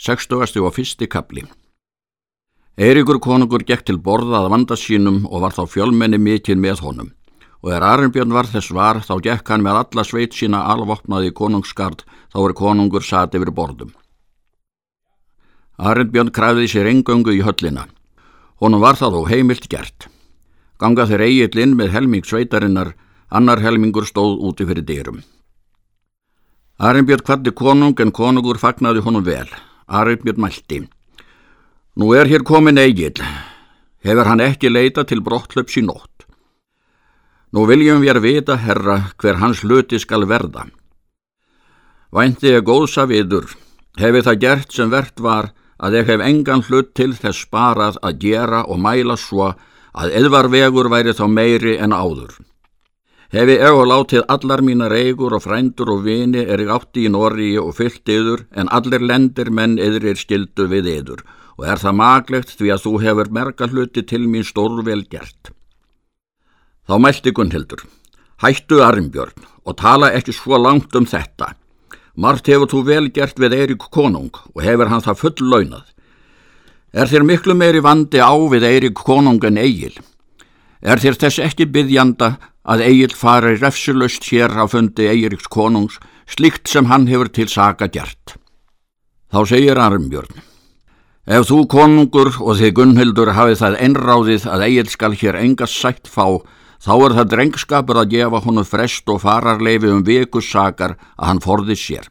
[0.00, 0.62] 60.
[0.64, 1.42] og fyrsti kapli.
[2.80, 7.10] Eiríkur konungur gekk til borða að vanda sínum og var þá fjölmenni mikið með honum
[7.60, 11.36] og er Arnbjörn var þess var þá gekk hann með alla sveit sína alvopnaði í
[11.36, 13.92] konungsgard þá er konungur sati yfir borðum.
[15.76, 17.84] Arnbjörn kræði sér engöngu í höllina.
[18.64, 20.08] Honum var það þó heimilt gert.
[20.80, 22.94] Ganga þeir eigill inn með helming sveitarinnar,
[23.28, 25.24] annar helmingur stóð úti fyrir dyrum.
[26.80, 29.48] Arnbjörn kvatti konung en konungur fagnaði honum vel.
[29.90, 30.84] Arnbjörn mælti.
[31.98, 33.18] Nú er hér komin eigill.
[34.06, 36.26] Hefur hann ekki leita til brottlöps í nótt.
[37.50, 40.68] Nú viljum við vita, herra, hver hans hluti skal verða.
[42.14, 43.50] Vænti ég góðsa viður.
[43.98, 45.50] Hefur það gert sem verðt var
[45.82, 49.50] að ég hef engan hlut til þess sparað að gera og mæla svo
[49.92, 52.38] að eðvarvegur væri þá meiri en áður.
[53.30, 57.10] Hefi ég og látið allar mínar eigur og frændur og vini er ég átti í
[57.14, 61.22] Norri og fyllt yður en allir lendir menn yðrir skildu við yður
[61.54, 65.52] og er það maglegt því að þú hefur merka hluti til mín stórvel gert.
[66.90, 67.86] Þá mælti Gunnhildur,
[68.42, 71.54] hættu Arnbjörn og tala ekki svo langt um þetta.
[72.18, 75.86] Mart hefur þú vel gert við Eirík konung og hefur hann það full launað.
[76.90, 79.94] Er þér miklu meiri vandi á við Eirík konung en Egil?
[80.82, 86.68] Er þér þess ekki byggjanda að Egil fari refsulust hér á fundi Eiríks konungs, slikt
[86.68, 88.36] sem hann hefur til saga gert.
[89.30, 90.40] Þá segir Arnbjörn,
[91.26, 96.10] ef þú konungur og þið Gunnhildur hafið það einráðið að Egil skal hér engas sætt
[96.10, 96.40] fá,
[96.80, 101.76] þá er það drengskapur að gefa honu frest og fararleifi um vikussakar að hann forði
[101.76, 102.08] sér.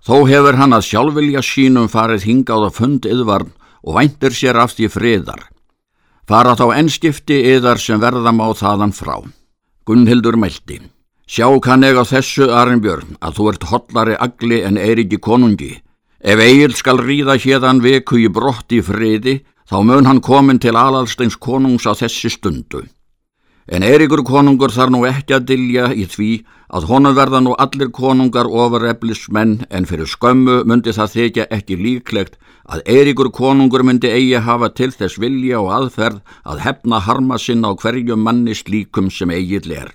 [0.00, 3.50] Þó hefur hann að sjálfvilja sínum farið hingað að fundi yðvarn
[3.84, 5.49] og væntir sér af því friðar.
[6.30, 9.16] Fara þá ennskipti yðar sem verða má þaðan frá.
[9.82, 10.76] Gunnhildur mælti.
[11.26, 15.72] Sjá kann eg á þessu, Arnbjörn, að þú ert hollari agli en Eiriki konungi.
[16.22, 20.76] Ef Egil skal ríða hérðan veku í brott í friði, þá mun hann komin til
[20.78, 22.84] alalsteins konungs á þessi stundu.
[23.70, 26.30] En Eirikur konungur þar nú ekki að dilja í því
[26.74, 32.34] að honum verða nú allir konungar ofureflismenn en fyrir skömmu myndi það þykja ekki líklegt
[32.66, 37.70] að Eiríkur konungur myndi eigi hafa til þess vilja og aðferð að hefna harma sinna
[37.70, 39.92] á hverjum manni slíkum sem eigið ler.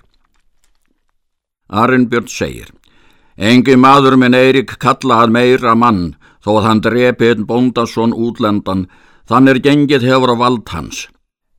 [1.68, 2.70] Arnbjörn segir,
[3.36, 8.86] engi maður minn Eirík kalla hann meira mann þó að hann drepi einn bóndasson útlendan,
[9.28, 11.08] þann er gengið hefur á vald hans.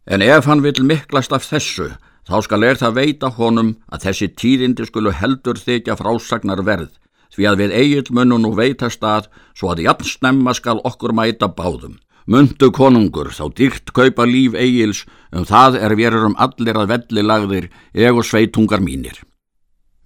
[0.08, 1.90] En ef hann vil miklast af þessu,
[2.28, 6.94] þá skal er það veita honum að þessi tíðindi skulu heldur þykja frásagnar verð,
[7.36, 11.50] því að við eigil munum nú veita stað svo að jafn snemma skal okkur mæta
[11.52, 11.98] báðum.
[12.28, 17.68] Mundu konungur, þá dýrt kaupa líf eigils, um það er verurum allir að velli lagðir,
[17.96, 19.20] eg og sveitungar mínir.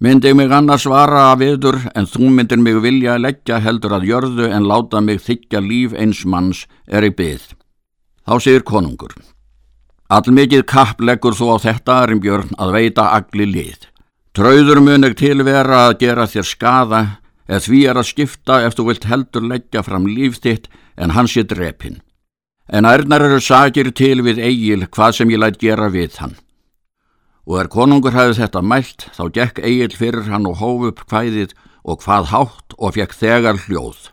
[0.02, 4.08] Myndi mig annars vara að viður, en þú myndir mig vilja að leggja heldur að
[4.10, 7.54] jörðu en láta mig þykja líf eins manns er í byggð.
[8.26, 9.14] Þá segir konungur.
[10.12, 13.86] Allmikið kapp leggur þú á þetta, Arimbjörn, að veita agli lið.
[14.36, 17.00] Trauður munir tilvera að gera þér skada
[17.48, 20.68] eða því er að skipta ef þú vilt heldur leggja fram líf þitt
[21.00, 22.02] en hans er drepin.
[22.68, 26.36] En ærnar eru sagir til við Egil hvað sem ég lætt gera við hann.
[27.48, 31.56] Og er konungur hafið þetta mælt þá gekk Egil fyrir hann og hóf upp hvæðið
[31.88, 34.10] og hvað hátt og fekk þegar hljóð.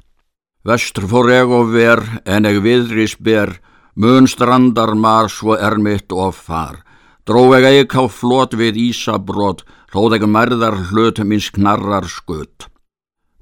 [0.63, 3.59] Vestur fór eg og ver en eg viðris ber,
[3.95, 6.83] mun strandar mar svo er mitt og far.
[7.25, 9.61] Dró eg eik á flot við Ísabrót,
[9.93, 12.69] hlóð ekki mærðar hlut minns knarrar skutt.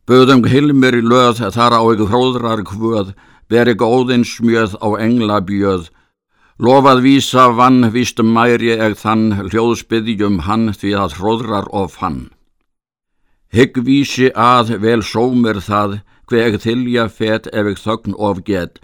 [0.07, 3.13] Böðum hilmir í löð þar á ekki hróðrar kvöð,
[3.47, 5.89] ber ekki óðins mjöð á engla bjöð.
[6.59, 12.31] Lofað vísa vann, vístum mæri eg þann, hljóðsbyðjum hann því að hróðrar of hann.
[13.53, 18.81] Hygg vísi að vel sómir það, hver eg þylja fet ef eg þögn of get.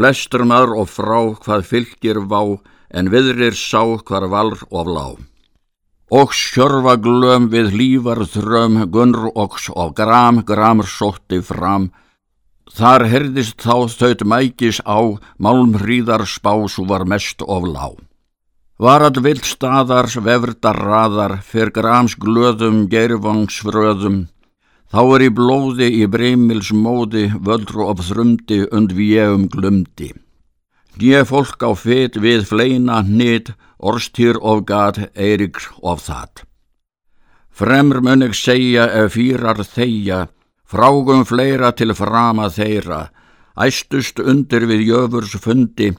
[0.00, 2.56] Flestur maður og frá hvað fylgir vá,
[2.88, 5.18] en viðrir sá hvar valr of lág
[6.10, 11.90] og sjörfa glöm við lífar þröm, gunr oks og gram, gramr sótti fram.
[12.70, 14.98] Þar herðist þá þaut mækis á,
[15.38, 17.94] málmhríðar spásu var mest of lá.
[18.80, 24.24] Varad vilt staðars, vefrdar raðar, fyrr grams glöðum, gervangsfröðum,
[24.90, 30.10] þá er í blóði í breymils móði, völdru of þrumdi, und við um glumdi.
[31.00, 36.44] Ég fólk á fet við fleina hnit, orstýr of gat, Eiríks of það.
[37.50, 40.26] Fremr mun ég segja ef fýrar þeia,
[40.66, 43.10] frágum fleira til frama þeirra,
[43.56, 45.90] æstust undir við jöfurs fundi,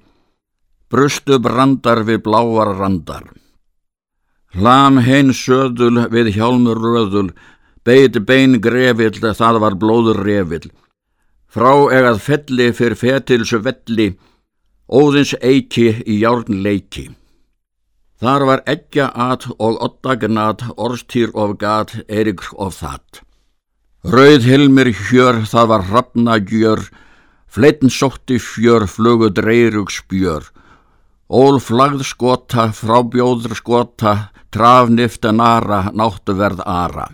[0.92, 3.30] brustu brandar við bláar randar.
[4.52, 7.30] Hlam heim söðul við hjálmur röðul,
[7.86, 10.72] beit bein grefill, það var blóður refill,
[11.52, 14.06] Frá egað felli fyrir fetilsu velli,
[14.88, 17.10] óðins eiki í járnleiki.
[18.24, 23.20] Þar var eggja at og ottagnat, orstýr of gat, erik of það.
[24.16, 26.88] Rauð hilmir hjör, það var rafna gjör,
[27.52, 30.48] fleitn sótti fjör, flugu dreyrug spjör.
[31.28, 37.12] Ól flagð skota, frábjóður skota, trafnifta nara, náttu verð ara.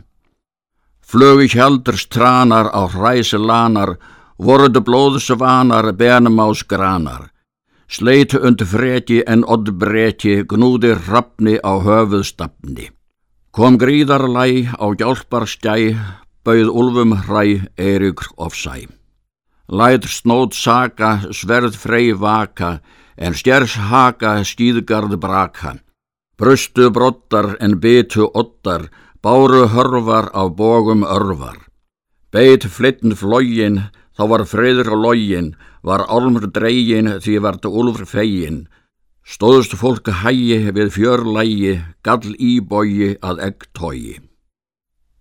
[1.08, 3.96] Flögu hjaldurs tranar á hræsi lanar,
[4.44, 7.30] voruðu blóðsvanar, benumás granar.
[7.88, 12.92] Sleitu undir freki en oddbreki, gnúði rappni á höfuðstafni.
[13.56, 15.96] Kom gríðarlæ á hjálparskæ,
[16.44, 18.92] bauð úlfum hræ, eiríkur ofsæ.
[19.72, 22.82] Læt snót saka, sverð frey vaka,
[23.16, 25.78] en stjers haka, skýðgarð braka.
[26.38, 28.92] Brustu brottar en bytu ottar,
[29.24, 31.58] báru hörvar á bógum örvar.
[32.32, 38.68] Beit flittn flógin, þá var freyður á lógin, var álmur dreygin því vartu úlfur fegin.
[39.28, 41.74] Stóðust fólk hægi við fjörlægi,
[42.04, 44.18] gall íbógi að egg tógi.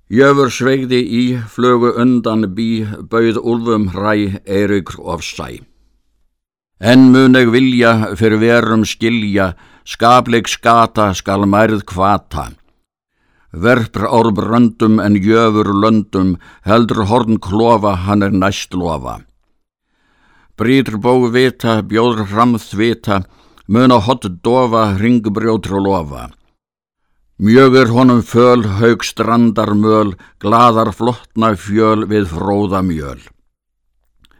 [0.06, 5.58] Jöfur sveigði í, flögu undan bí, bauð úlfum hræ, eiríkur of sæ.
[6.78, 12.52] En mun eg vilja fyrir verum skilja, skapleik skata skal mærð kvata.
[13.52, 19.20] Verpr ár bröndum en jöfur löndum, heldur horn klofa, hann er næst lofa.
[20.56, 23.22] Brýtur bóg vita, bjóður fram þvita,
[23.68, 26.30] mun á hot dofa, ringbrjótur lofa.
[27.38, 33.20] Mjög er honum föl, haug strandar möl, gladar flottna fjöl við fróða mjöl.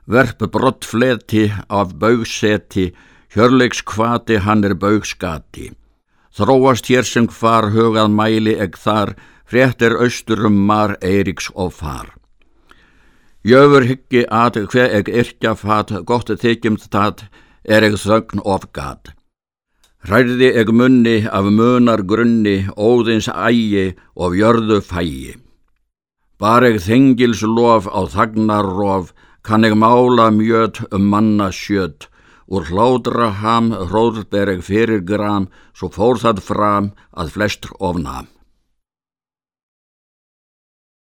[0.06, 2.94] Verp brott fleti af baugseti,
[3.34, 5.74] hjörleiks kvati hann er baugskati.
[6.36, 9.14] Þróast hér sem hvar hugað mæli eg þar,
[9.48, 12.10] fréttir austur um mar Eiríks og far.
[13.46, 17.22] Jöfur hyggi að hver eg yrkja fat, gott þykjumst það,
[17.64, 19.14] er eg þögn of gat.
[20.04, 25.36] Hræði eg munni af munar grunni, óðins ægi og jörðu fægi.
[26.36, 32.10] Bar eg þengils lof á þagnar rof, kann eg mála mjöt um manna sjöt,
[32.46, 38.26] Úr hládra ham hróðberg fyrir gram, svo fór það fram að flestur ofna.